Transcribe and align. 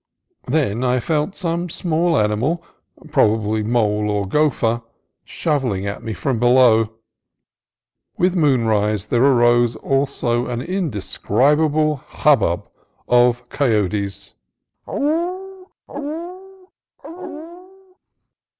Then 0.47 0.83
I 0.83 0.99
felt 0.99 1.35
some 1.35 1.69
small 1.69 2.17
animal, 2.17 2.65
probably 3.11 3.61
mole 3.61 4.09
or 4.09 4.27
gopher, 4.27 4.81
shov 5.23 5.77
ing 5.77 5.85
at 5.85 6.01
me 6.01 6.15
from 6.15 6.39
below. 6.39 6.93
With 8.17 8.35
moonrise 8.35 9.05
there 9.09 9.23
arose 9.23 9.75
also 9.75 10.47
an 10.47 10.59
indescribable 10.59 11.97
hubbub 11.97 12.67
of 13.07 13.47
coyotes. 13.49 14.33